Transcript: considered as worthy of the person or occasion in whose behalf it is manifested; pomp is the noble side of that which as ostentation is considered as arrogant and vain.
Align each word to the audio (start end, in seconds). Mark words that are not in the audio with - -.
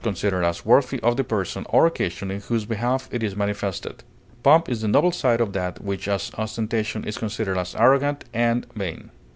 considered 0.03 0.43
as 0.43 0.65
worthy 0.65 0.99
of 1.01 1.15
the 1.15 1.23
person 1.23 1.63
or 1.69 1.85
occasion 1.85 2.31
in 2.31 2.41
whose 2.41 2.65
behalf 2.65 3.07
it 3.11 3.21
is 3.21 3.35
manifested; 3.35 4.03
pomp 4.41 4.67
is 4.67 4.81
the 4.81 4.87
noble 4.87 5.11
side 5.11 5.39
of 5.39 5.53
that 5.53 5.79
which 5.79 6.07
as 6.07 6.31
ostentation 6.39 7.03
is 7.03 7.19
considered 7.19 7.55
as 7.55 7.75
arrogant 7.75 8.23
and 8.33 8.65
vain. 8.73 9.11